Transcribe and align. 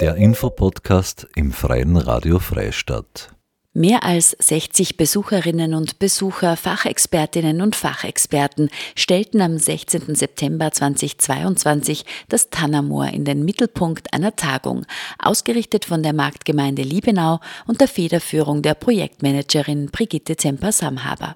Der 0.00 0.16
Infopodcast 0.16 1.28
im 1.36 1.52
Freien 1.52 1.96
Radio 1.96 2.38
Freistadt. 2.38 3.30
Mehr 3.74 4.02
als 4.02 4.36
60 4.38 4.96
Besucherinnen 4.96 5.74
und 5.74 5.98
Besucher, 5.98 6.56
Fachexpertinnen 6.56 7.62
und 7.62 7.76
Fachexperten 7.76 8.68
stellten 8.96 9.40
am 9.40 9.58
16. 9.58 10.14
September 10.14 10.72
2022 10.72 12.04
das 12.28 12.50
Tannermoor 12.50 13.08
in 13.08 13.24
den 13.24 13.44
Mittelpunkt 13.44 14.12
einer 14.12 14.36
Tagung, 14.36 14.84
ausgerichtet 15.18 15.84
von 15.84 16.02
der 16.02 16.12
Marktgemeinde 16.12 16.82
Liebenau 16.82 17.40
unter 17.66 17.86
Federführung 17.88 18.62
der 18.62 18.74
Projektmanagerin 18.74 19.86
Brigitte 19.86 20.36
Zemper-Samhaber. 20.36 21.34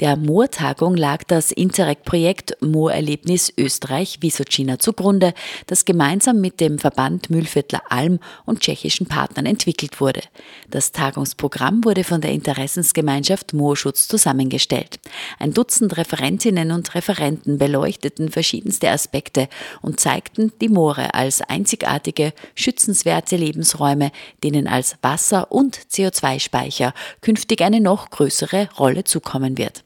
Der 0.00 0.16
Moortagung 0.16 0.96
lag 0.96 1.24
das 1.24 1.52
Interreg-Projekt 1.52 2.56
Moorerlebnis 2.60 3.52
Österreich 3.56 4.18
Visocina 4.20 4.78
zugrunde, 4.78 5.34
das 5.66 5.84
gemeinsam 5.84 6.40
mit 6.40 6.60
dem 6.60 6.78
Verband 6.78 7.30
Mühlviertler 7.30 7.82
Alm 7.88 8.18
und 8.44 8.60
tschechischen 8.60 9.06
Partnern 9.06 9.46
entwickelt 9.46 10.00
wurde. 10.00 10.22
Das 10.70 10.92
Tagungsprogramm 10.92 11.84
wurde 11.84 12.04
von 12.04 12.20
der 12.20 12.32
Interessensgemeinschaft 12.32 13.52
Moorschutz 13.52 14.08
zusammengestellt. 14.08 14.98
Ein 15.38 15.52
Dutzend 15.52 15.96
Referentinnen 15.96 16.70
und 16.72 16.94
Referenten 16.94 17.58
beleuchteten 17.58 18.30
verschiedenste 18.30 18.90
Aspekte 18.90 19.48
und 19.82 20.00
zeigten 20.00 20.52
die 20.60 20.68
Moore 20.68 21.14
als 21.14 21.40
einzigartige, 21.42 22.32
schützenswerte 22.54 23.36
Lebensräume, 23.36 24.10
denen 24.42 24.66
als 24.66 24.96
Wasser- 25.02 25.50
und 25.52 25.76
CO2-Speicher 25.76 26.94
künftig 27.20 27.62
eine 27.62 27.80
noch 27.80 28.10
größere 28.10 28.68
Rolle 28.78 29.04
zukommen 29.04 29.55
wird. 29.58 29.84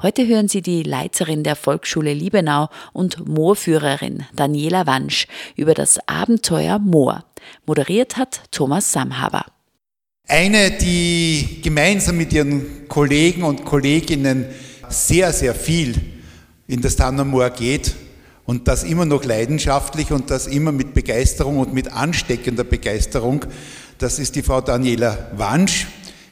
Heute 0.00 0.26
hören 0.26 0.48
Sie 0.48 0.62
die 0.62 0.82
Leiterin 0.82 1.42
der 1.42 1.56
Volksschule 1.56 2.12
Liebenau 2.12 2.68
und 2.92 3.26
Moorführerin 3.26 4.24
Daniela 4.34 4.86
Wansch 4.86 5.26
über 5.56 5.74
das 5.74 5.98
Abenteuer 6.06 6.78
Moor. 6.78 7.24
Moderiert 7.66 8.16
hat 8.16 8.42
Thomas 8.50 8.92
Samhaber. 8.92 9.46
Eine, 10.28 10.72
die 10.72 11.60
gemeinsam 11.62 12.16
mit 12.16 12.32
ihren 12.32 12.88
Kollegen 12.88 13.44
und 13.44 13.64
Kolleginnen 13.64 14.46
sehr, 14.88 15.32
sehr 15.32 15.54
viel 15.54 16.00
in 16.66 16.80
das 16.80 16.96
Tannermoor 16.96 17.50
geht 17.50 17.94
und 18.44 18.68
das 18.68 18.84
immer 18.84 19.04
noch 19.04 19.24
leidenschaftlich 19.24 20.12
und 20.12 20.30
das 20.30 20.46
immer 20.46 20.72
mit 20.72 20.94
Begeisterung 20.94 21.58
und 21.58 21.72
mit 21.72 21.92
ansteckender 21.92 22.64
Begeisterung, 22.64 23.44
das 23.98 24.18
ist 24.18 24.34
die 24.36 24.42
Frau 24.42 24.60
Daniela 24.60 25.30
Wansch. 25.36 25.86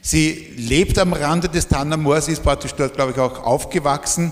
Sie 0.07 0.49
lebt 0.55 0.99
am 0.99 1.13
Rande 1.13 1.49
des 1.49 1.67
Tannermoors, 1.67 2.27
ist 2.27 2.43
praktisch 2.43 2.73
dort, 2.75 2.93
glaube 2.93 3.13
ich, 3.13 3.17
auch 3.17 3.41
aufgewachsen 3.43 4.31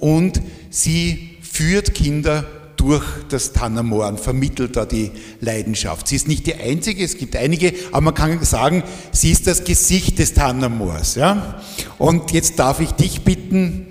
und 0.00 0.42
sie 0.68 1.38
führt 1.40 1.94
Kinder 1.94 2.44
durch 2.76 3.04
das 3.28 3.52
Tannermoor 3.52 4.08
und 4.08 4.18
vermittelt 4.18 4.74
da 4.74 4.84
die 4.84 5.12
Leidenschaft. 5.40 6.08
Sie 6.08 6.16
ist 6.16 6.26
nicht 6.26 6.48
die 6.48 6.56
einzige, 6.56 7.04
es 7.04 7.16
gibt 7.16 7.36
einige, 7.36 7.72
aber 7.92 8.00
man 8.00 8.14
kann 8.14 8.42
sagen, 8.44 8.82
sie 9.12 9.30
ist 9.30 9.46
das 9.46 9.62
Gesicht 9.62 10.18
des 10.18 10.34
Tannermoors. 10.34 11.14
Ja? 11.14 11.62
Und 11.98 12.32
jetzt 12.32 12.58
darf 12.58 12.80
ich 12.80 12.90
dich 12.90 13.22
bitten, 13.22 13.86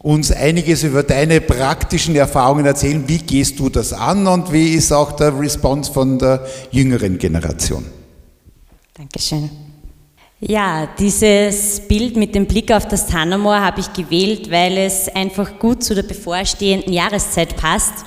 uns 0.00 0.32
einiges 0.32 0.82
über 0.82 1.02
deine 1.02 1.40
praktischen 1.40 2.14
Erfahrungen 2.14 2.66
erzählen. 2.66 3.04
Wie 3.06 3.16
gehst 3.16 3.58
du 3.58 3.70
das 3.70 3.94
an 3.94 4.26
und 4.26 4.52
wie 4.52 4.74
ist 4.74 4.92
auch 4.92 5.12
der 5.12 5.40
Response 5.40 5.90
von 5.90 6.18
der 6.18 6.46
jüngeren 6.70 7.16
Generation? 7.16 7.86
Dankeschön. 8.92 9.63
Ja, 10.46 10.86
dieses 10.98 11.80
Bild 11.88 12.16
mit 12.16 12.34
dem 12.34 12.44
Blick 12.44 12.70
auf 12.70 12.86
das 12.86 13.06
Tannermoor 13.06 13.62
habe 13.62 13.80
ich 13.80 13.90
gewählt, 13.94 14.50
weil 14.50 14.76
es 14.76 15.08
einfach 15.08 15.58
gut 15.58 15.82
zu 15.82 15.94
der 15.94 16.02
bevorstehenden 16.02 16.92
Jahreszeit 16.92 17.56
passt. 17.56 18.04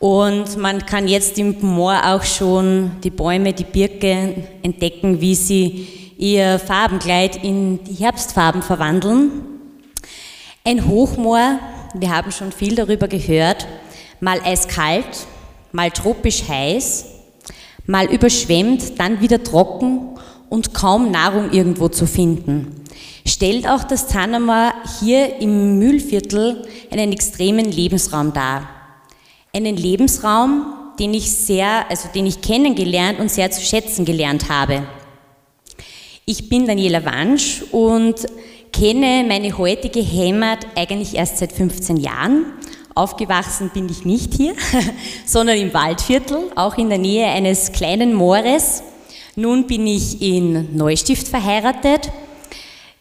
Und 0.00 0.56
man 0.56 0.86
kann 0.86 1.06
jetzt 1.06 1.36
im 1.36 1.54
Moor 1.60 2.00
auch 2.02 2.24
schon 2.24 2.92
die 3.04 3.10
Bäume, 3.10 3.52
die 3.52 3.64
Birke 3.64 4.48
entdecken, 4.62 5.20
wie 5.20 5.34
sie 5.34 5.86
ihr 6.16 6.58
Farbenkleid 6.58 7.44
in 7.44 7.84
die 7.84 8.02
Herbstfarben 8.02 8.62
verwandeln. 8.62 9.32
Ein 10.64 10.88
Hochmoor, 10.88 11.58
wir 11.92 12.10
haben 12.10 12.32
schon 12.32 12.52
viel 12.52 12.74
darüber 12.74 13.06
gehört, 13.06 13.66
mal 14.20 14.40
eiskalt, 14.42 15.26
mal 15.72 15.90
tropisch 15.90 16.48
heiß, 16.48 17.04
mal 17.84 18.06
überschwemmt, 18.06 18.98
dann 18.98 19.20
wieder 19.20 19.44
trocken 19.44 20.16
und 20.48 20.74
kaum 20.74 21.10
Nahrung 21.10 21.50
irgendwo 21.52 21.88
zu 21.88 22.06
finden. 22.06 22.84
Stellt 23.26 23.68
auch 23.68 23.84
das 23.84 24.06
Tannermoor 24.06 24.72
hier 25.00 25.40
im 25.40 25.78
Mühlviertel 25.78 26.66
einen 26.90 27.12
extremen 27.12 27.70
Lebensraum 27.70 28.32
dar. 28.32 28.68
Einen 29.52 29.76
Lebensraum, 29.76 30.66
den 30.98 31.12
ich 31.12 31.32
sehr, 31.32 31.90
also 31.90 32.08
den 32.14 32.26
ich 32.26 32.40
kennengelernt 32.40 33.18
und 33.18 33.30
sehr 33.30 33.50
zu 33.50 33.60
schätzen 33.60 34.04
gelernt 34.04 34.48
habe. 34.48 34.84
Ich 36.24 36.48
bin 36.48 36.66
Daniela 36.66 37.04
Wansch 37.04 37.62
und 37.72 38.26
kenne 38.72 39.24
meine 39.26 39.56
heutige 39.56 40.02
Heimat 40.02 40.66
eigentlich 40.76 41.14
erst 41.14 41.38
seit 41.38 41.52
15 41.52 41.96
Jahren. 41.96 42.46
Aufgewachsen 42.94 43.70
bin 43.72 43.88
ich 43.88 44.04
nicht 44.04 44.34
hier, 44.34 44.54
sondern 45.26 45.58
im 45.58 45.74
Waldviertel, 45.74 46.50
auch 46.54 46.78
in 46.78 46.88
der 46.88 46.98
Nähe 46.98 47.26
eines 47.26 47.72
kleinen 47.72 48.14
Moores. 48.14 48.82
Nun 49.38 49.66
bin 49.66 49.86
ich 49.86 50.22
in 50.22 50.74
Neustift 50.74 51.28
verheiratet, 51.28 52.10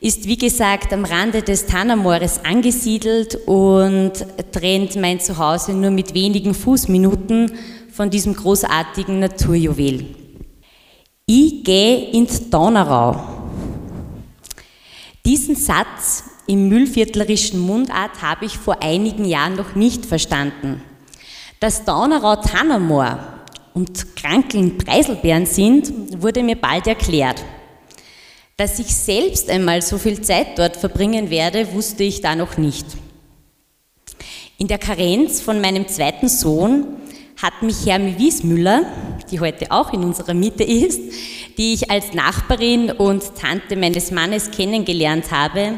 ist 0.02 0.28
wie 0.28 0.38
gesagt 0.38 0.92
am 0.92 1.06
Rande 1.06 1.42
des 1.42 1.66
Tannermoores 1.66 2.44
angesiedelt 2.44 3.38
und 3.46 4.12
trennt 4.52 4.98
mein 4.98 5.22
Zuhause 5.22 5.72
nur 5.72 5.92
mit 5.92 6.14
wenigen 6.14 6.54
Fußminuten 6.54 7.54
von 7.90 8.10
diesem 8.10 8.34
großartigen 8.34 9.18
Naturjuwel. 9.18 10.08
Ich 11.26 11.64
gehe 11.64 12.10
ins 12.10 12.50
Donnerau. 12.50 13.16
Diesen 15.26 15.56
Satz 15.56 16.26
im 16.48 16.68
müllviertlerischen 16.68 17.62
Mundart 17.62 18.22
habe 18.22 18.44
ich 18.44 18.58
vor 18.58 18.84
einigen 18.84 19.24
Jahren 19.24 19.56
noch 19.56 19.76
nicht 19.76 20.06
verstanden. 20.06 20.82
Das 21.62 21.86
Donnerau 21.86 22.36
Tannermoor 22.36 23.35
und 23.76 24.16
Krankeln 24.16 24.78
Preiselbeeren 24.78 25.46
sind, 25.46 26.22
wurde 26.22 26.42
mir 26.42 26.56
bald 26.56 26.88
erklärt. 26.88 27.44
Dass 28.58 28.80
ich 28.80 28.88
selbst 28.88 29.50
einmal 29.50 29.82
so 29.82 29.98
viel 29.98 30.22
Zeit 30.22 30.58
dort 30.58 30.78
verbringen 30.78 31.30
werde, 31.30 31.74
wusste 31.74 32.04
ich 32.04 32.22
da 32.22 32.36
noch 32.36 32.58
nicht. 32.58 32.86
In 34.58 34.70
der 34.70 34.78
Karenz 34.78 35.42
von 35.42 35.60
meinem 35.60 35.90
zweiten 35.90 36.30
Sohn 36.30 36.86
hat 37.42 37.62
mich 37.62 37.86
Hermi 37.86 38.18
Wiesmüller, 38.18 38.86
die 39.30 39.42
heute 39.42 39.70
auch 39.72 39.92
in 39.92 40.06
unserer 40.06 40.34
Mitte 40.34 40.64
ist, 40.64 41.02
die 41.58 41.74
ich 41.74 41.92
als 41.92 42.14
Nachbarin 42.14 42.92
und 42.92 43.36
Tante 43.36 43.76
meines 43.76 44.10
Mannes 44.10 44.52
kennengelernt 44.52 45.32
habe, 45.32 45.78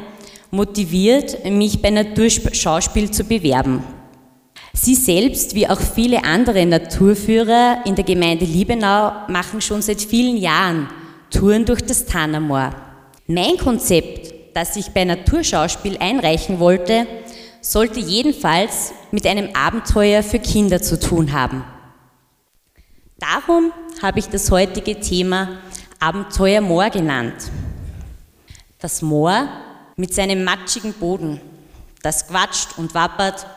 motiviert, 0.51 1.43
mich 1.45 1.81
bei 1.81 1.89
Naturschauspiel 1.89 3.09
zu 3.09 3.23
bewerben. 3.23 3.83
Sie 4.79 4.93
selbst, 4.93 5.55
wie 5.55 5.67
auch 5.67 5.81
viele 5.81 6.23
andere 6.23 6.63
Naturführer 6.65 7.79
in 7.85 7.95
der 7.95 8.03
Gemeinde 8.05 8.45
Liebenau, 8.45 9.11
machen 9.27 9.59
schon 9.59 9.81
seit 9.81 10.01
vielen 10.01 10.37
Jahren 10.37 10.87
Touren 11.31 11.65
durch 11.65 11.81
das 11.81 12.05
Tannermoor. 12.05 12.75
Mein 13.25 13.57
Konzept, 13.57 14.33
das 14.53 14.75
ich 14.75 14.91
bei 14.91 15.03
Naturschauspiel 15.03 15.97
einreichen 15.97 16.59
wollte, 16.59 17.07
sollte 17.59 17.99
jedenfalls 17.99 18.93
mit 19.11 19.25
einem 19.25 19.49
Abenteuer 19.55 20.21
für 20.21 20.39
Kinder 20.39 20.79
zu 20.79 20.99
tun 20.99 21.33
haben. 21.33 21.63
Darum 23.17 23.71
habe 24.03 24.19
ich 24.19 24.29
das 24.29 24.51
heutige 24.51 24.99
Thema 24.99 25.57
Abenteuer 25.99 26.61
Moor 26.61 26.91
genannt. 26.91 27.49
Das 28.79 29.01
Moor 29.01 29.49
mit 29.95 30.13
seinem 30.13 30.43
matschigen 30.43 30.93
Boden, 30.93 31.41
das 32.03 32.27
quatscht 32.27 32.77
und 32.77 32.93
wappert 32.93 33.47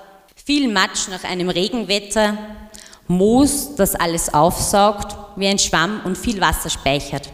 viel 0.50 0.66
Matsch 0.66 1.06
nach 1.08 1.22
einem 1.22 1.48
Regenwetter, 1.48 2.36
Moos, 3.06 3.76
das 3.76 3.94
alles 3.94 4.34
aufsaugt 4.34 5.16
wie 5.36 5.46
ein 5.46 5.60
Schwamm 5.60 6.00
und 6.04 6.18
viel 6.18 6.40
Wasser 6.40 6.68
speichert. 6.68 7.30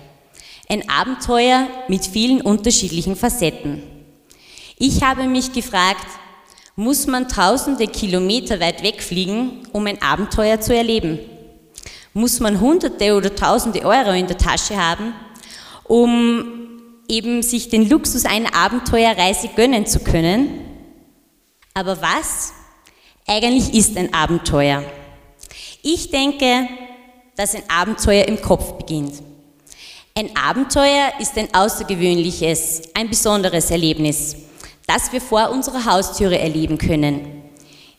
Ein 0.68 0.86
Abenteuer 0.90 1.66
mit 1.88 2.04
vielen 2.04 2.42
unterschiedlichen 2.42 3.16
Facetten. 3.16 3.82
Ich 4.76 5.02
habe 5.02 5.28
mich 5.28 5.50
gefragt, 5.54 6.06
muss 6.74 7.06
man 7.06 7.26
tausende 7.26 7.86
Kilometer 7.86 8.60
weit 8.60 8.82
wegfliegen, 8.82 9.66
um 9.72 9.86
ein 9.86 10.02
Abenteuer 10.02 10.60
zu 10.60 10.76
erleben? 10.76 11.18
Muss 12.12 12.38
man 12.38 12.60
hunderte 12.60 13.14
oder 13.14 13.34
tausende 13.34 13.80
Euro 13.86 14.10
in 14.10 14.26
der 14.26 14.36
Tasche 14.36 14.76
haben, 14.76 15.14
um 15.84 16.82
eben 17.08 17.40
sich 17.42 17.70
den 17.70 17.88
Luxus 17.88 18.26
einer 18.26 18.54
Abenteuerreise 18.54 19.48
gönnen 19.56 19.86
zu 19.86 20.00
können? 20.00 20.60
Aber 21.72 22.02
was, 22.02 22.52
eigentlich 23.26 23.74
ist 23.74 23.96
ein 23.96 24.12
Abenteuer. 24.14 24.84
Ich 25.82 26.10
denke, 26.10 26.68
dass 27.36 27.54
ein 27.54 27.62
Abenteuer 27.68 28.24
im 28.26 28.40
Kopf 28.40 28.74
beginnt. 28.74 29.14
Ein 30.14 30.30
Abenteuer 30.36 31.12
ist 31.18 31.36
ein 31.36 31.52
außergewöhnliches, 31.52 32.82
ein 32.94 33.10
besonderes 33.10 33.70
Erlebnis, 33.70 34.36
das 34.86 35.12
wir 35.12 35.20
vor 35.20 35.50
unserer 35.50 35.84
Haustüre 35.84 36.38
erleben 36.38 36.78
können. 36.78 37.42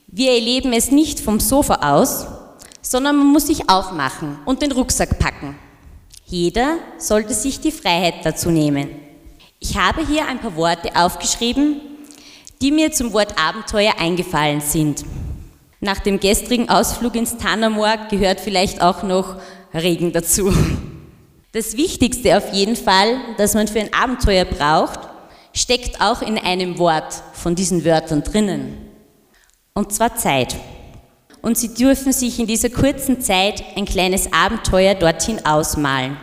Wir 0.08 0.32
erleben 0.32 0.74
es 0.74 0.92
nicht 0.92 1.20
vom 1.20 1.40
Sofa 1.40 1.94
aus, 1.94 2.26
sondern 2.82 3.18
man 3.18 3.28
muss 3.28 3.48
sich 3.48 3.70
aufmachen 3.70 4.40
und 4.46 4.62
den 4.62 4.72
Rucksack 4.72 5.20
packen. 5.20 5.60
Jeder 6.26 6.78
sollte 6.98 7.34
sich 7.34 7.60
die 7.60 7.72
Freiheit 7.72 8.26
dazu 8.26 8.50
nehmen. 8.50 8.90
Ich 9.60 9.78
habe 9.78 10.06
hier 10.08 10.28
ein 10.28 10.40
paar 10.40 10.56
Worte 10.56 10.96
aufgeschrieben, 10.96 11.82
die 12.62 12.72
mir 12.72 12.92
zum 12.92 13.14
Wort 13.14 13.36
Abenteuer 13.38 13.94
eingefallen 14.00 14.62
sind. 14.62 15.04
Nach 15.80 16.00
dem 16.00 16.20
gestrigen 16.20 16.70
Ausflug 16.70 17.16
ins 17.16 17.38
Tannermoor 17.38 18.08
gehört 18.10 18.40
vielleicht 18.40 18.82
auch 18.82 19.04
noch 19.04 19.36
Regen 19.74 20.12
dazu. 20.12 20.52
Das 21.52 21.78
Wichtigste 21.78 22.38
auf 22.38 22.54
jeden 22.54 22.76
Fall, 22.76 23.18
das 23.38 23.54
man 23.54 23.68
für 23.68 23.80
ein 23.80 23.94
Abenteuer 23.94 24.46
braucht, 24.46 25.00
steckt 25.54 26.02
auch 26.02 26.22
in 26.22 26.38
einem 26.38 26.78
Wort 26.78 27.14
von 27.34 27.56
diesen 27.56 27.86
Wörtern 27.86 28.24
drinnen. 28.24 28.78
Und 29.74 29.94
zwar 29.94 30.16
Zeit. 30.16 30.56
Und 31.42 31.58
Sie 31.58 31.74
dürfen 31.74 32.12
sich 32.12 32.40
in 32.40 32.48
dieser 32.48 32.70
kurzen 32.70 33.22
Zeit 33.22 33.64
ein 33.76 33.86
kleines 33.86 34.34
Abenteuer 34.34 34.96
dorthin 34.96 35.46
ausmalen. 35.46 36.18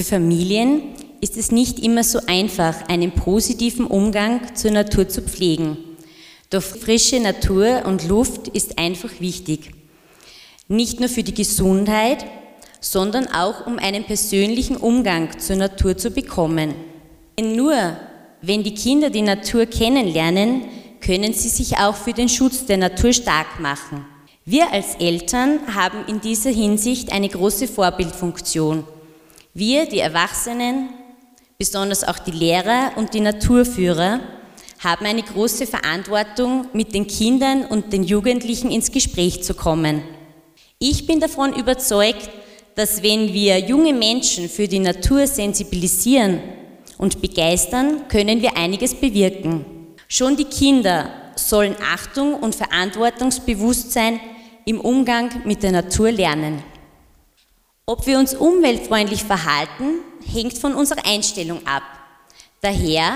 Für 0.00 0.14
Familien 0.14 0.94
ist 1.20 1.36
es 1.36 1.52
nicht 1.52 1.78
immer 1.78 2.02
so 2.04 2.20
einfach, 2.26 2.88
einen 2.88 3.12
positiven 3.12 3.84
Umgang 3.84 4.54
zur 4.54 4.70
Natur 4.70 5.10
zu 5.10 5.20
pflegen. 5.20 5.76
Doch 6.48 6.62
frische 6.62 7.20
Natur 7.20 7.82
und 7.84 8.08
Luft 8.08 8.48
ist 8.48 8.78
einfach 8.78 9.10
wichtig. 9.20 9.72
Nicht 10.68 11.00
nur 11.00 11.10
für 11.10 11.22
die 11.22 11.34
Gesundheit, 11.34 12.24
sondern 12.80 13.26
auch 13.26 13.66
um 13.66 13.78
einen 13.78 14.04
persönlichen 14.04 14.78
Umgang 14.78 15.38
zur 15.38 15.56
Natur 15.56 15.98
zu 15.98 16.10
bekommen. 16.10 16.74
Denn 17.38 17.54
nur 17.54 17.74
wenn 18.40 18.62
die 18.62 18.74
Kinder 18.74 19.10
die 19.10 19.20
Natur 19.20 19.66
kennenlernen, 19.66 20.62
können 21.02 21.34
sie 21.34 21.50
sich 21.50 21.76
auch 21.76 21.94
für 21.94 22.14
den 22.14 22.30
Schutz 22.30 22.64
der 22.64 22.78
Natur 22.78 23.12
stark 23.12 23.60
machen. 23.60 24.06
Wir 24.46 24.72
als 24.72 24.94
Eltern 24.94 25.58
haben 25.74 26.06
in 26.06 26.22
dieser 26.22 26.48
Hinsicht 26.48 27.12
eine 27.12 27.28
große 27.28 27.68
Vorbildfunktion. 27.68 28.84
Wir, 29.52 29.86
die 29.86 29.98
Erwachsenen, 29.98 30.90
besonders 31.58 32.04
auch 32.04 32.20
die 32.20 32.30
Lehrer 32.30 32.92
und 32.94 33.14
die 33.14 33.20
Naturführer, 33.20 34.20
haben 34.78 35.06
eine 35.06 35.22
große 35.22 35.66
Verantwortung, 35.66 36.66
mit 36.72 36.94
den 36.94 37.08
Kindern 37.08 37.64
und 37.66 37.92
den 37.92 38.04
Jugendlichen 38.04 38.70
ins 38.70 38.92
Gespräch 38.92 39.42
zu 39.42 39.54
kommen. 39.54 40.02
Ich 40.78 41.06
bin 41.06 41.18
davon 41.18 41.52
überzeugt, 41.52 42.30
dass 42.76 43.02
wenn 43.02 43.32
wir 43.32 43.58
junge 43.58 43.92
Menschen 43.92 44.48
für 44.48 44.68
die 44.68 44.78
Natur 44.78 45.26
sensibilisieren 45.26 46.40
und 46.96 47.20
begeistern, 47.20 48.08
können 48.08 48.40
wir 48.40 48.56
einiges 48.56 48.94
bewirken. 48.94 49.66
Schon 50.06 50.36
die 50.36 50.44
Kinder 50.44 51.10
sollen 51.34 51.74
Achtung 51.82 52.34
und 52.34 52.54
Verantwortungsbewusstsein 52.54 54.20
im 54.64 54.80
Umgang 54.80 55.42
mit 55.44 55.62
der 55.62 55.72
Natur 55.72 56.12
lernen. 56.12 56.62
Ob 57.90 58.06
wir 58.06 58.20
uns 58.20 58.34
umweltfreundlich 58.34 59.24
verhalten, 59.24 59.98
hängt 60.24 60.56
von 60.56 60.76
unserer 60.76 61.04
Einstellung 61.04 61.66
ab. 61.66 61.82
Daher 62.60 63.14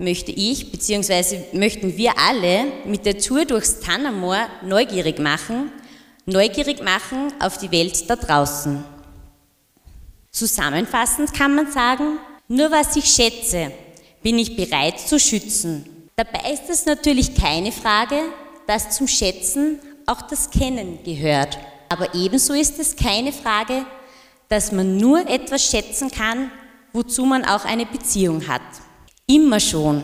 möchte 0.00 0.32
ich 0.32 0.72
bzw. 0.72 1.44
möchten 1.52 1.96
wir 1.96 2.18
alle 2.18 2.64
mit 2.86 3.06
der 3.06 3.18
Tour 3.18 3.44
durchs 3.44 3.78
Tannermoor 3.78 4.48
neugierig 4.64 5.20
machen, 5.20 5.70
neugierig 6.24 6.82
machen 6.82 7.32
auf 7.38 7.58
die 7.58 7.70
Welt 7.70 8.10
da 8.10 8.16
draußen. 8.16 8.84
Zusammenfassend 10.32 11.32
kann 11.32 11.54
man 11.54 11.70
sagen, 11.70 12.18
nur 12.48 12.72
was 12.72 12.96
ich 12.96 13.04
schätze, 13.04 13.70
bin 14.24 14.40
ich 14.40 14.56
bereit 14.56 14.98
zu 14.98 15.20
schützen. 15.20 16.08
Dabei 16.16 16.52
ist 16.52 16.68
es 16.68 16.84
natürlich 16.84 17.32
keine 17.36 17.70
Frage, 17.70 18.22
dass 18.66 18.90
zum 18.90 19.06
Schätzen 19.06 19.78
auch 20.04 20.22
das 20.22 20.50
Kennen 20.50 20.98
gehört. 21.04 21.56
Aber 21.88 22.12
ebenso 22.12 22.54
ist 22.54 22.80
es 22.80 22.96
keine 22.96 23.32
Frage, 23.32 23.86
dass 24.48 24.72
man 24.72 24.96
nur 24.96 25.28
etwas 25.28 25.70
schätzen 25.70 26.10
kann, 26.10 26.50
wozu 26.92 27.24
man 27.24 27.44
auch 27.44 27.64
eine 27.64 27.86
Beziehung 27.86 28.46
hat. 28.46 28.62
Immer 29.26 29.60
schon 29.60 30.02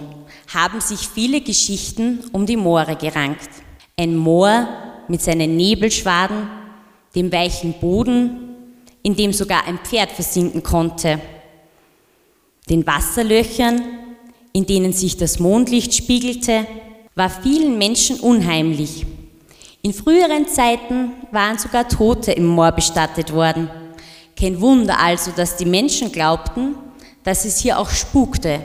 haben 0.52 0.80
sich 0.80 1.08
viele 1.08 1.40
Geschichten 1.40 2.24
um 2.32 2.44
die 2.44 2.56
Moore 2.56 2.96
gerankt. 2.96 3.48
Ein 3.96 4.16
Moor 4.16 4.68
mit 5.08 5.22
seinen 5.22 5.56
Nebelschwaden, 5.56 6.48
dem 7.14 7.32
weichen 7.32 7.74
Boden, 7.74 8.56
in 9.02 9.16
dem 9.16 9.32
sogar 9.32 9.66
ein 9.66 9.78
Pferd 9.78 10.10
versinken 10.10 10.62
konnte, 10.62 11.20
den 12.68 12.86
Wasserlöchern, 12.86 13.82
in 14.52 14.66
denen 14.66 14.92
sich 14.92 15.16
das 15.16 15.38
Mondlicht 15.38 15.94
spiegelte, 15.94 16.66
war 17.14 17.30
vielen 17.30 17.78
Menschen 17.78 18.20
unheimlich. 18.20 19.06
In 19.82 19.92
früheren 19.92 20.46
Zeiten 20.46 21.12
waren 21.32 21.58
sogar 21.58 21.88
Tote 21.88 22.32
im 22.32 22.46
Moor 22.46 22.72
bestattet 22.72 23.32
worden. 23.32 23.68
Kein 24.42 24.60
Wunder 24.60 24.98
also, 24.98 25.30
dass 25.30 25.56
die 25.56 25.64
Menschen 25.64 26.10
glaubten, 26.10 26.74
dass 27.22 27.44
es 27.44 27.58
hier 27.60 27.78
auch 27.78 27.90
spukte 27.90 28.60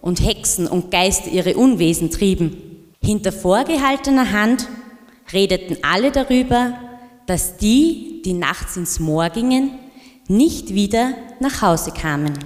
und 0.00 0.24
Hexen 0.24 0.66
und 0.66 0.90
Geister 0.90 1.28
ihre 1.30 1.54
Unwesen 1.54 2.10
trieben. 2.10 2.56
Hinter 3.04 3.30
vorgehaltener 3.30 4.32
Hand 4.32 4.66
redeten 5.30 5.76
alle 5.82 6.12
darüber, 6.12 6.78
dass 7.26 7.58
die, 7.58 8.22
die 8.24 8.32
nachts 8.32 8.78
ins 8.78 9.00
Moor 9.00 9.28
gingen, 9.28 9.72
nicht 10.28 10.72
wieder 10.72 11.12
nach 11.40 11.60
Hause 11.60 11.90
kamen. 11.90 12.38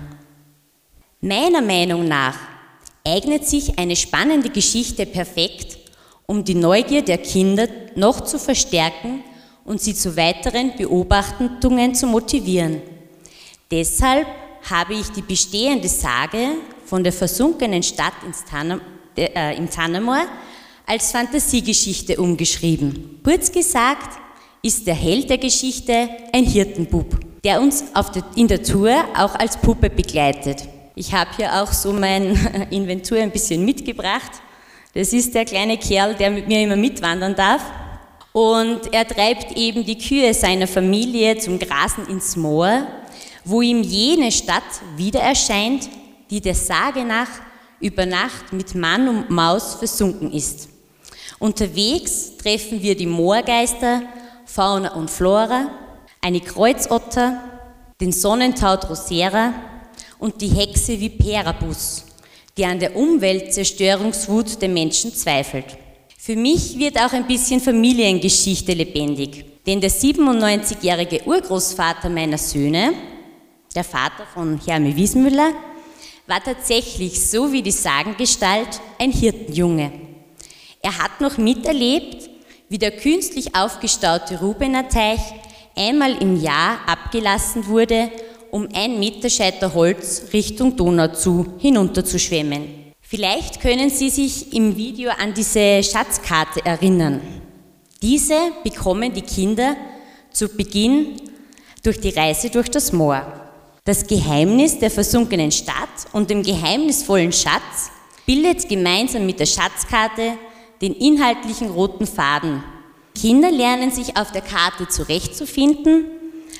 Meiner 1.20 1.62
Meinung 1.62 2.08
nach 2.08 2.34
eignet 3.06 3.46
sich 3.46 3.78
eine 3.78 3.94
spannende 3.94 4.50
Geschichte 4.50 5.06
perfekt, 5.06 5.78
um 6.26 6.42
die 6.42 6.56
Neugier 6.56 7.02
der 7.02 7.18
Kinder 7.18 7.68
noch 7.94 8.22
zu 8.22 8.40
verstärken 8.40 9.22
und 9.64 9.80
sie 9.80 9.94
zu 9.94 10.16
weiteren 10.16 10.76
Beobachtungen 10.76 11.94
zu 11.94 12.06
motivieren. 12.06 12.82
Deshalb 13.70 14.26
habe 14.70 14.94
ich 14.94 15.08
die 15.10 15.22
bestehende 15.22 15.88
Sage 15.88 16.56
von 16.84 17.02
der 17.02 17.12
versunkenen 17.12 17.82
Stadt 17.82 18.12
Tannem, 18.48 18.80
äh, 19.16 19.56
im 19.56 19.68
Tannermoor 19.68 20.26
als 20.86 21.10
Fantasiegeschichte 21.12 22.20
umgeschrieben. 22.20 23.20
Kurz 23.24 23.50
gesagt 23.50 24.18
ist 24.62 24.86
der 24.86 24.94
Held 24.94 25.30
der 25.30 25.38
Geschichte 25.38 26.08
ein 26.32 26.44
Hirtenbub, 26.44 27.18
der 27.42 27.60
uns 27.60 27.84
der, 28.14 28.24
in 28.36 28.48
der 28.48 28.62
Tour 28.62 28.92
auch 29.16 29.34
als 29.34 29.56
Puppe 29.56 29.90
begleitet. 29.90 30.68
Ich 30.94 31.12
habe 31.14 31.30
hier 31.36 31.62
auch 31.62 31.72
so 31.72 31.92
mein 31.92 32.36
Inventur 32.70 33.18
ein 33.18 33.30
bisschen 33.30 33.64
mitgebracht. 33.64 34.30
Das 34.94 35.12
ist 35.12 35.34
der 35.34 35.46
kleine 35.46 35.78
Kerl, 35.78 36.14
der 36.14 36.30
mit 36.30 36.46
mir 36.46 36.62
immer 36.62 36.76
mitwandern 36.76 37.34
darf. 37.34 37.62
Und 38.32 38.92
er 38.92 39.06
treibt 39.06 39.56
eben 39.56 39.84
die 39.84 39.98
Kühe 39.98 40.32
seiner 40.32 40.66
Familie 40.66 41.38
zum 41.38 41.58
Grasen 41.58 42.06
ins 42.06 42.34
Moor, 42.36 42.86
wo 43.44 43.60
ihm 43.60 43.82
jene 43.82 44.32
Stadt 44.32 44.62
wieder 44.96 45.20
erscheint, 45.20 45.88
die 46.30 46.40
der 46.40 46.54
Sage 46.54 47.04
nach 47.04 47.28
über 47.80 48.06
Nacht 48.06 48.52
mit 48.52 48.74
Mann 48.74 49.08
und 49.08 49.30
Maus 49.30 49.74
versunken 49.74 50.32
ist. 50.32 50.68
Unterwegs 51.38 52.36
treffen 52.38 52.80
wir 52.80 52.96
die 52.96 53.06
Moorgeister, 53.06 54.02
Fauna 54.46 54.94
und 54.94 55.10
Flora, 55.10 55.68
eine 56.20 56.40
Kreuzotter, 56.40 57.42
den 58.00 58.12
Sonnentau 58.12 58.76
Drosera 58.76 59.52
und 60.18 60.40
die 60.40 60.48
Hexe 60.48 60.98
Viperabus, 61.00 62.04
die 62.56 62.64
an 62.64 62.78
der 62.78 62.96
Umweltzerstörungswut 62.96 64.62
der 64.62 64.68
Menschen 64.68 65.12
zweifelt. 65.12 65.76
Für 66.24 66.36
mich 66.36 66.78
wird 66.78 67.00
auch 67.00 67.12
ein 67.12 67.26
bisschen 67.26 67.60
Familiengeschichte 67.60 68.74
lebendig, 68.74 69.44
denn 69.66 69.80
der 69.80 69.90
97-jährige 69.90 71.26
Urgroßvater 71.26 72.08
meiner 72.08 72.38
Söhne, 72.38 72.92
der 73.74 73.82
Vater 73.82 74.24
von 74.32 74.60
Herme 74.64 74.94
Wiesmüller, 74.94 75.50
war 76.28 76.40
tatsächlich, 76.40 77.20
so 77.28 77.50
wie 77.50 77.60
die 77.60 77.72
Sagengestalt, 77.72 78.68
ein 79.00 79.10
Hirtenjunge. 79.10 79.90
Er 80.80 80.96
hat 80.96 81.20
noch 81.20 81.38
miterlebt, 81.38 82.30
wie 82.68 82.78
der 82.78 82.92
künstlich 82.92 83.56
aufgestaute 83.56 84.38
Rubener 84.38 84.88
Teich 84.88 85.18
einmal 85.76 86.22
im 86.22 86.40
Jahr 86.40 86.78
abgelassen 86.86 87.66
wurde, 87.66 88.12
um 88.52 88.68
ein 88.72 89.00
Meter 89.00 89.28
Scheiter 89.28 89.74
Holz 89.74 90.26
Richtung 90.32 90.76
Donau 90.76 91.08
zu 91.08 91.54
hinunterzuschwemmen. 91.58 92.81
Vielleicht 93.14 93.60
können 93.60 93.90
Sie 93.90 94.08
sich 94.08 94.54
im 94.54 94.74
Video 94.74 95.10
an 95.10 95.34
diese 95.34 95.82
Schatzkarte 95.82 96.64
erinnern. 96.64 97.20
Diese 98.00 98.38
bekommen 98.64 99.12
die 99.12 99.20
Kinder 99.20 99.76
zu 100.30 100.48
Beginn 100.48 101.20
durch 101.82 102.00
die 102.00 102.08
Reise 102.08 102.48
durch 102.48 102.70
das 102.70 102.90
Moor. 102.90 103.22
Das 103.84 104.06
Geheimnis 104.06 104.78
der 104.78 104.90
versunkenen 104.90 105.52
Stadt 105.52 105.90
und 106.14 106.30
dem 106.30 106.42
geheimnisvollen 106.42 107.32
Schatz 107.32 107.90
bildet 108.24 108.66
gemeinsam 108.66 109.26
mit 109.26 109.40
der 109.40 109.44
Schatzkarte 109.44 110.38
den 110.80 110.94
inhaltlichen 110.94 111.68
roten 111.68 112.06
Faden. 112.06 112.64
Kinder 113.14 113.50
lernen 113.50 113.90
sich 113.90 114.16
auf 114.16 114.32
der 114.32 114.40
Karte 114.40 114.88
zurechtzufinden 114.88 116.06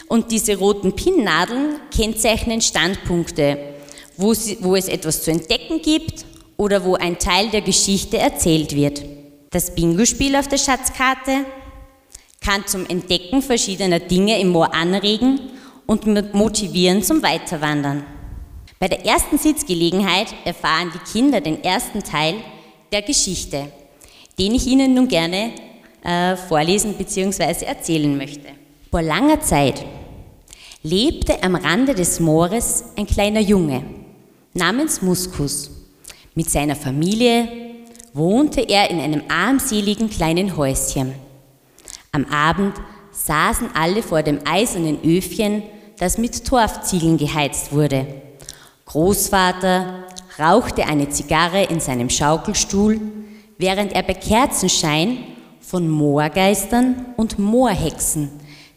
und 0.06 0.30
diese 0.30 0.58
roten 0.58 0.94
Pinnnadeln 0.94 1.76
kennzeichnen 1.90 2.60
Standpunkte, 2.60 3.56
wo, 4.18 4.34
sie, 4.34 4.58
wo 4.60 4.76
es 4.76 4.88
etwas 4.88 5.22
zu 5.22 5.30
entdecken 5.30 5.80
gibt 5.80 6.26
oder 6.56 6.84
wo 6.84 6.94
ein 6.94 7.18
Teil 7.18 7.50
der 7.50 7.62
Geschichte 7.62 8.18
erzählt 8.18 8.74
wird. 8.74 9.02
Das 9.50 9.74
Bingo-Spiel 9.74 10.36
auf 10.36 10.48
der 10.48 10.58
Schatzkarte 10.58 11.44
kann 12.40 12.66
zum 12.66 12.86
Entdecken 12.86 13.42
verschiedener 13.42 14.00
Dinge 14.00 14.40
im 14.40 14.48
Moor 14.48 14.74
anregen 14.74 15.40
und 15.86 16.06
motivieren 16.34 17.02
zum 17.02 17.22
Weiterwandern. 17.22 18.04
Bei 18.78 18.88
der 18.88 19.06
ersten 19.06 19.38
Sitzgelegenheit 19.38 20.28
erfahren 20.44 20.90
die 20.92 21.12
Kinder 21.12 21.40
den 21.40 21.62
ersten 21.62 22.02
Teil 22.02 22.34
der 22.90 23.02
Geschichte, 23.02 23.70
den 24.38 24.54
ich 24.54 24.66
Ihnen 24.66 24.94
nun 24.94 25.08
gerne 25.08 25.52
äh, 26.02 26.36
vorlesen 26.36 26.94
bzw. 26.94 27.64
erzählen 27.64 28.16
möchte. 28.16 28.48
Vor 28.90 29.02
langer 29.02 29.40
Zeit 29.40 29.84
lebte 30.82 31.42
am 31.42 31.54
Rande 31.54 31.94
des 31.94 32.18
Moores 32.18 32.84
ein 32.96 33.06
kleiner 33.06 33.40
Junge 33.40 33.84
namens 34.52 35.00
Muskus. 35.00 35.70
Mit 36.34 36.48
seiner 36.48 36.76
Familie 36.76 37.48
wohnte 38.14 38.62
er 38.62 38.90
in 38.90 39.00
einem 39.00 39.22
armseligen 39.28 40.08
kleinen 40.08 40.56
Häuschen. 40.56 41.14
Am 42.10 42.24
Abend 42.26 42.74
saßen 43.10 43.68
alle 43.74 44.02
vor 44.02 44.22
dem 44.22 44.40
eisernen 44.46 44.98
Öfchen, 45.04 45.62
das 45.98 46.18
mit 46.18 46.44
Torfziegeln 46.46 47.18
geheizt 47.18 47.72
wurde. 47.72 48.06
Großvater 48.86 50.04
rauchte 50.38 50.86
eine 50.86 51.10
Zigarre 51.10 51.64
in 51.64 51.80
seinem 51.80 52.08
Schaukelstuhl, 52.08 53.00
während 53.58 53.92
er 53.92 54.02
bei 54.02 54.14
Kerzenschein 54.14 55.18
von 55.60 55.88
Moorgeistern 55.88 57.06
und 57.16 57.38
Moorhexen, 57.38 58.30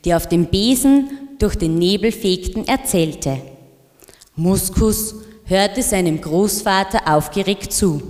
die 0.03 0.13
auf 0.13 0.27
dem 0.27 0.45
Besen 0.47 1.09
durch 1.39 1.55
den 1.55 1.77
Nebel 1.77 2.11
fegten, 2.11 2.67
erzählte. 2.67 3.41
Muskus 4.35 5.15
hörte 5.45 5.83
seinem 5.83 6.19
Großvater 6.21 7.13
aufgeregt 7.13 7.71
zu. 7.71 8.01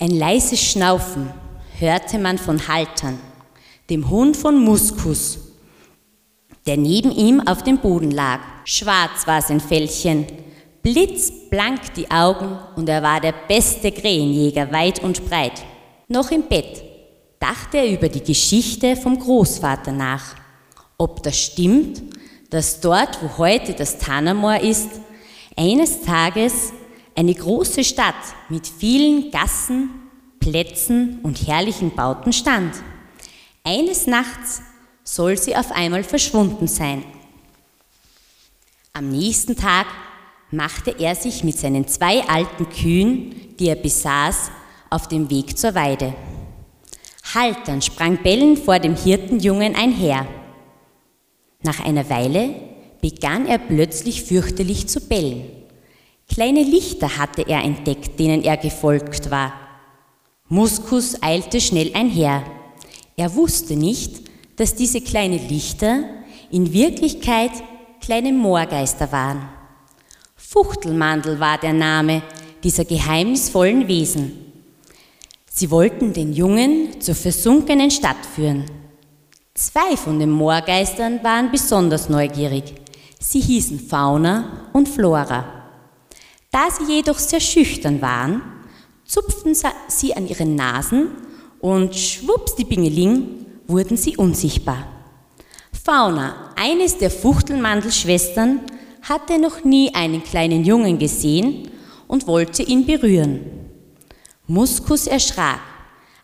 Ein 0.00 0.10
leises 0.10 0.60
Schnaufen 0.60 1.30
hörte 1.78 2.18
man 2.18 2.38
von 2.38 2.68
Haltern, 2.68 3.18
dem 3.90 4.10
Hund 4.10 4.36
von 4.36 4.58
Muskus, 4.58 5.38
der 6.66 6.76
neben 6.76 7.10
ihm 7.10 7.40
auf 7.46 7.62
dem 7.62 7.78
Boden 7.78 8.10
lag. 8.10 8.40
Schwarz 8.64 9.26
war 9.26 9.42
sein 9.42 9.60
Fellchen, 9.60 10.26
blitzblank 10.82 11.94
die 11.94 12.10
Augen 12.10 12.58
und 12.76 12.88
er 12.88 13.02
war 13.02 13.20
der 13.20 13.34
beste 13.48 13.92
Krähenjäger 13.92 14.72
weit 14.72 15.02
und 15.02 15.28
breit. 15.28 15.62
Noch 16.08 16.30
im 16.30 16.48
Bett 16.48 16.82
dachte 17.38 17.78
er 17.78 17.90
über 17.90 18.08
die 18.08 18.22
Geschichte 18.22 18.96
vom 18.96 19.18
Großvater 19.18 19.92
nach, 19.92 20.34
ob 20.98 21.22
das 21.22 21.38
stimmt 21.38 22.02
dass 22.54 22.78
dort, 22.78 23.18
wo 23.20 23.38
heute 23.38 23.72
das 23.72 23.98
Tanamoor 23.98 24.60
ist, 24.60 24.88
eines 25.56 26.02
Tages 26.02 26.72
eine 27.14 27.34
große 27.34 27.84
Stadt 27.84 28.14
mit 28.48 28.66
vielen 28.66 29.30
Gassen, 29.30 29.90
Plätzen 30.40 31.20
und 31.22 31.46
herrlichen 31.46 31.94
Bauten 31.94 32.32
stand. 32.32 32.74
Eines 33.62 34.06
Nachts 34.06 34.62
soll 35.04 35.38
sie 35.38 35.56
auf 35.56 35.72
einmal 35.72 36.04
verschwunden 36.04 36.66
sein. 36.66 37.04
Am 38.92 39.08
nächsten 39.08 39.56
Tag 39.56 39.86
machte 40.50 40.94
er 40.98 41.14
sich 41.14 41.44
mit 41.44 41.58
seinen 41.58 41.88
zwei 41.88 42.22
alten 42.28 42.68
Kühen, 42.68 43.56
die 43.58 43.68
er 43.68 43.76
besaß, 43.76 44.50
auf 44.90 45.08
dem 45.08 45.30
Weg 45.30 45.58
zur 45.58 45.74
Weide. 45.74 46.14
Haltern 47.34 47.82
sprang 47.82 48.18
bellend 48.22 48.58
vor 48.58 48.78
dem 48.78 48.94
Hirtenjungen 48.94 49.74
einher. 49.74 50.26
Nach 51.62 51.84
einer 51.84 52.08
Weile 52.10 52.54
begann 53.04 53.44
er 53.44 53.58
plötzlich 53.58 54.22
fürchterlich 54.22 54.86
zu 54.86 54.98
bellen. 54.98 55.44
Kleine 56.26 56.62
Lichter 56.62 57.18
hatte 57.18 57.46
er 57.46 57.62
entdeckt, 57.62 58.18
denen 58.18 58.42
er 58.42 58.56
gefolgt 58.56 59.30
war. 59.30 59.52
Muskus 60.48 61.22
eilte 61.22 61.60
schnell 61.60 61.90
einher. 61.92 62.42
Er 63.18 63.34
wusste 63.34 63.76
nicht, 63.76 64.22
dass 64.56 64.74
diese 64.74 65.02
kleinen 65.02 65.50
Lichter 65.50 66.04
in 66.50 66.72
Wirklichkeit 66.72 67.50
kleine 68.00 68.32
Moorgeister 68.32 69.12
waren. 69.12 69.50
Fuchtelmandel 70.34 71.38
war 71.38 71.58
der 71.58 71.74
Name 71.74 72.22
dieser 72.62 72.86
geheimnisvollen 72.86 73.86
Wesen. 73.86 74.32
Sie 75.50 75.70
wollten 75.70 76.14
den 76.14 76.32
Jungen 76.32 77.02
zur 77.02 77.16
versunkenen 77.16 77.90
Stadt 77.90 78.24
führen. 78.34 78.64
Zwei 79.52 79.94
von 79.94 80.18
den 80.18 80.30
Moorgeistern 80.30 81.22
waren 81.22 81.50
besonders 81.50 82.08
neugierig. 82.08 82.72
Sie 83.26 83.40
hießen 83.40 83.80
Fauna 83.80 84.68
und 84.74 84.86
Flora. 84.86 85.44
Da 86.52 86.68
sie 86.70 86.92
jedoch 86.92 87.18
sehr 87.18 87.40
schüchtern 87.40 88.02
waren, 88.02 88.42
zupften 89.06 89.56
sie 89.88 90.14
an 90.14 90.28
ihren 90.28 90.54
Nasen 90.54 91.08
und 91.58 91.96
schwupps 91.96 92.54
die 92.54 92.64
Bingeling 92.64 93.46
wurden 93.66 93.96
sie 93.96 94.18
unsichtbar. 94.18 94.86
Fauna, 95.72 96.52
eines 96.54 96.98
der 96.98 97.10
Fuchtelmandelschwestern, 97.10 98.60
hatte 99.00 99.38
noch 99.38 99.64
nie 99.64 99.92
einen 99.94 100.22
kleinen 100.22 100.62
Jungen 100.62 100.98
gesehen 100.98 101.70
und 102.06 102.26
wollte 102.26 102.62
ihn 102.62 102.84
berühren. 102.84 103.40
Muskus 104.46 105.06
erschrak, 105.06 105.60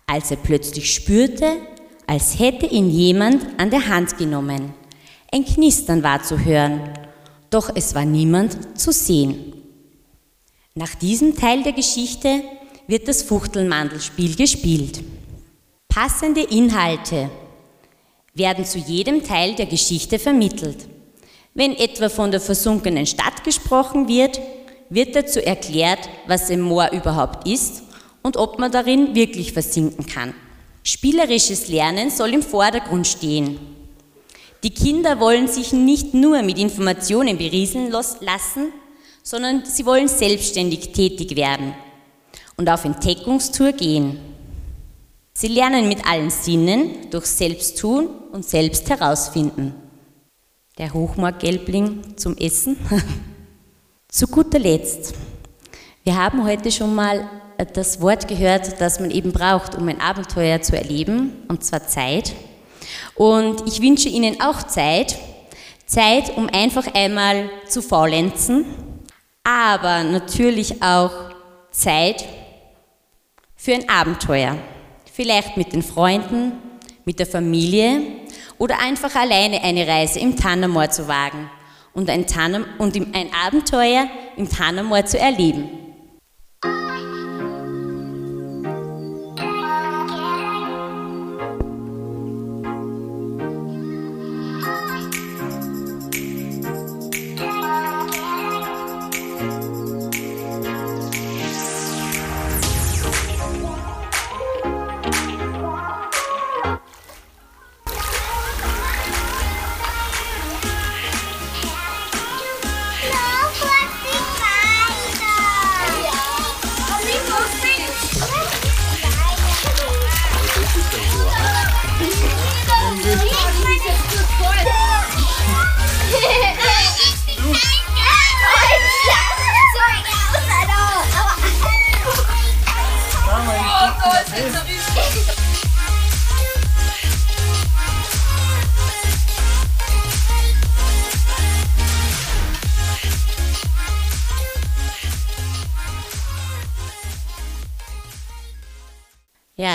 als 0.07 0.31
er 0.31 0.37
plötzlich 0.37 0.95
spürte, 0.95 1.57
als 2.07 2.39
hätte 2.39 2.67
ihn 2.67 2.91
jemand 2.91 3.47
an 3.59 3.71
der 3.71 3.89
Hand 3.89 4.19
genommen. 4.19 4.75
Ein 5.33 5.45
Knistern 5.45 6.03
war 6.03 6.23
zu 6.23 6.45
hören, 6.45 6.81
doch 7.51 7.71
es 7.75 7.95
war 7.95 8.05
niemand 8.05 8.79
zu 8.79 8.91
sehen. 8.91 9.53
Nach 10.75 10.93
diesem 10.97 11.37
Teil 11.37 11.63
der 11.63 11.73
Geschichte 11.73 12.43
wird 12.89 13.07
das 13.07 13.23
Fuchtelmandelspiel 13.23 14.35
gespielt. 14.35 15.05
Passende 15.89 16.43
Inhalte 16.43 17.31
werden 18.35 18.65
zu 18.65 18.79
jedem 18.79 19.23
Teil 19.23 19.55
der 19.55 19.67
Geschichte 19.67 20.19
vermittelt. 20.19 20.89
Wenn 21.55 21.77
etwa 21.77 22.09
von 22.09 22.33
der 22.33 22.41
versunkenen 22.41 23.07
Stadt 23.07 23.45
gesprochen 23.45 24.09
wird, 24.09 24.41
wird 24.89 25.15
dazu 25.15 25.45
erklärt, 25.45 26.09
was 26.27 26.51
ein 26.51 26.61
Moor 26.61 26.91
überhaupt 26.91 27.47
ist 27.47 27.83
und 28.23 28.37
ob 28.37 28.59
man 28.59 28.73
darin 28.73 29.15
wirklich 29.15 29.53
versinken 29.53 30.07
kann. 30.07 30.35
Spielerisches 30.83 31.69
Lernen 31.69 32.11
soll 32.11 32.35
im 32.35 32.43
Vordergrund 32.43 33.07
stehen. 33.07 33.80
Die 34.63 34.71
Kinder 34.71 35.21
wollen 35.21 35.49
sich 35.49 35.73
nicht 35.73 36.13
nur 36.13 36.43
mit 36.43 36.59
Informationen 36.59 37.39
berieseln 37.39 37.91
lassen, 37.91 38.73
sondern 39.23 39.65
sie 39.65 39.87
wollen 39.87 40.09
selbstständig 40.09 40.93
tätig 40.93 41.37
werden 41.37 41.75
und 42.57 42.69
auf 42.69 42.85
Entdeckungstour 42.85 43.73
gehen. 43.73 44.19
Sie 45.33 45.49
lernen 45.49 45.89
mit 45.89 46.07
allen 46.07 46.31
Sinnen 46.31 47.11
durch 47.11 47.25
Selbsttun 47.25 48.09
und 48.33 48.45
selbst 48.45 48.91
herausfinden. 48.91 49.75
Der 50.77 50.93
Hochmoorgelbling 50.93 52.17
zum 52.17 52.37
Essen. 52.37 52.77
Zu 54.09 54.27
guter 54.27 54.59
Letzt, 54.59 55.15
wir 56.05 56.17
haben 56.17 56.45
heute 56.45 56.73
schon 56.73 56.95
mal 56.95 57.31
das 57.75 58.01
Wort 58.01 58.27
gehört, 58.27 58.81
das 58.81 59.01
man 59.01 59.11
eben 59.11 59.33
braucht, 59.33 59.77
um 59.77 59.87
ein 59.89 60.01
Abenteuer 60.01 60.61
zu 60.61 60.77
erleben, 60.77 61.45
und 61.49 61.65
zwar 61.65 61.87
Zeit. 61.87 62.35
Und 63.15 63.67
ich 63.67 63.81
wünsche 63.81 64.09
Ihnen 64.09 64.41
auch 64.41 64.63
Zeit, 64.65 65.19
Zeit, 65.87 66.37
um 66.37 66.49
einfach 66.49 66.95
einmal 66.95 67.51
zu 67.67 67.83
faulenzen, 67.83 68.65
aber 69.45 70.05
natürlich 70.05 70.83
auch 70.83 71.13
Zeit 71.71 72.25
für 73.57 73.75
ein 73.75 73.89
Abenteuer. 73.89 74.57
Vielleicht 75.13 75.57
mit 75.57 75.73
den 75.73 75.83
Freunden, 75.83 76.53
mit 77.05 77.19
der 77.19 77.27
Familie 77.27 78.03
oder 78.59 78.79
einfach 78.79 79.15
alleine 79.15 79.63
eine 79.63 79.87
Reise 79.87 80.21
im 80.21 80.37
Tannermoor 80.37 80.91
zu 80.91 81.09
wagen 81.09 81.51
und 81.93 82.09
ein, 82.09 82.27
Tannem 82.27 82.65
und 82.79 82.95
ein 82.97 83.31
Abenteuer 83.35 84.07
im 84.37 84.49
Tannermoor 84.49 85.05
zu 85.07 85.19
erleben. 85.19 85.80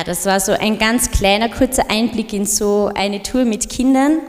Das 0.06 0.26
war 0.26 0.40
so 0.40 0.52
ein 0.52 0.78
ganz 0.78 1.12
kleiner, 1.12 1.50
kurzer 1.50 1.90
Einblick 1.90 2.32
in 2.34 2.46
so 2.46 2.92
eine 2.94 3.24
Tour 3.24 3.44
mit 3.44 3.70
Kindern. 3.70 4.20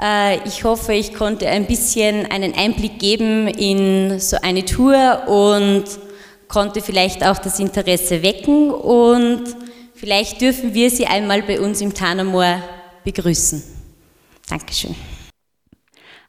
Äh, 0.00 0.38
ich 0.46 0.64
hoffe, 0.64 0.94
ich 0.94 1.14
konnte 1.14 1.46
ein 1.48 1.66
bisschen 1.66 2.26
einen 2.30 2.54
Einblick 2.54 2.98
geben 2.98 3.46
in 3.46 4.18
so 4.20 4.38
eine 4.42 4.64
Tour 4.64 5.28
und 5.28 5.84
konnte 6.48 6.80
vielleicht 6.80 7.24
auch 7.24 7.38
das 7.38 7.60
Interesse 7.60 8.22
wecken 8.22 8.70
und 8.70 9.44
vielleicht 9.94 10.40
dürfen 10.40 10.72
wir 10.72 10.90
Sie 10.90 11.06
einmal 11.06 11.42
bei 11.42 11.60
uns 11.60 11.80
im 11.82 11.92
Tanamoor 11.92 12.62
begrüßen. 13.04 13.62
Dankeschön. 14.48 14.94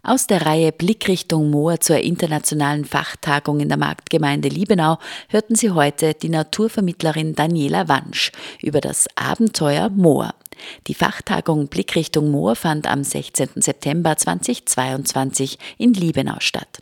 Aus 0.01 0.27
der 0.27 0.45
Reihe 0.45 0.71
Blickrichtung 0.71 1.49
Moor 1.49 1.81
zur 1.81 1.97
internationalen 1.97 2.85
Fachtagung 2.85 3.59
in 3.59 3.67
der 3.67 3.77
Marktgemeinde 3.77 4.47
Liebenau 4.47 4.97
hörten 5.27 5.55
Sie 5.55 5.71
heute 5.71 6.13
die 6.13 6.29
Naturvermittlerin 6.29 7.35
Daniela 7.35 7.89
Wansch 7.89 8.31
über 8.61 8.79
das 8.79 9.07
Abenteuer 9.17 9.89
Moor. 9.89 10.33
Die 10.87 10.93
Fachtagung 10.93 11.67
Blickrichtung 11.67 12.31
Moor 12.31 12.55
fand 12.55 12.87
am 12.87 13.03
16. 13.03 13.49
September 13.55 14.17
2022 14.17 15.57
in 15.77 15.93
Liebenau 15.93 16.35
statt. 16.39 16.79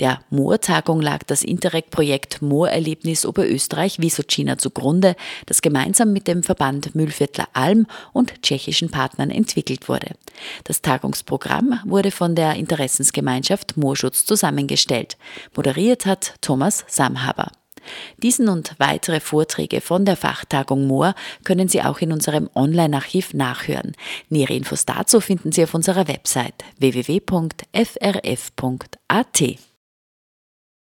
Der 0.00 0.20
Moortagung 0.30 1.00
lag 1.00 1.22
das 1.24 1.42
Interreg-Projekt 1.42 2.42
Moorerlebnis 2.42 3.26
Oberösterreich-Wisocina 3.26 4.58
zugrunde, 4.58 5.16
das 5.46 5.62
gemeinsam 5.62 6.12
mit 6.12 6.26
dem 6.26 6.42
Verband 6.42 6.94
Mühlviertler 6.94 7.48
Alm 7.52 7.86
und 8.12 8.42
tschechischen 8.42 8.90
Partnern 8.90 9.30
entwickelt 9.30 9.88
wurde. 9.88 10.14
Das 10.64 10.82
Tagungsprogramm 10.82 11.80
wurde 11.84 12.10
von 12.10 12.34
der 12.34 12.54
Interessensgemeinschaft 12.54 13.76
Moorschutz 13.76 14.24
zusammengestellt. 14.24 15.16
Moderiert 15.54 16.06
hat 16.06 16.34
Thomas 16.40 16.84
Samhaber. 16.88 17.52
Diesen 18.22 18.48
und 18.48 18.74
weitere 18.78 19.20
Vorträge 19.20 19.80
von 19.80 20.04
der 20.04 20.16
Fachtagung 20.16 20.86
Moor 20.86 21.14
können 21.44 21.68
Sie 21.68 21.82
auch 21.82 21.98
in 21.98 22.12
unserem 22.12 22.50
Online-Archiv 22.54 23.34
nachhören. 23.34 23.92
Nähere 24.28 24.54
Infos 24.54 24.86
dazu 24.86 25.20
finden 25.20 25.52
Sie 25.52 25.62
auf 25.64 25.74
unserer 25.74 26.08
Website 26.08 26.64
www.frf.at. 26.78 27.30